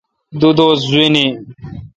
[0.39, 1.15] دو دوس جواین۔